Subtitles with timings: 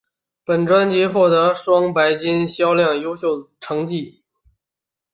[0.43, 4.23] 本专辑获得双白金销量优秀成绩。